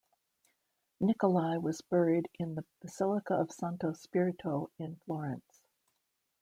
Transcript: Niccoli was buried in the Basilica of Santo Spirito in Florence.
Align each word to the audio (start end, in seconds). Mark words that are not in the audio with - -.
Niccoli 0.99 1.59
was 1.61 1.81
buried 1.81 2.27
in 2.39 2.55
the 2.55 2.65
Basilica 2.81 3.35
of 3.35 3.51
Santo 3.51 3.93
Spirito 3.93 4.71
in 4.79 4.95
Florence. 5.05 5.61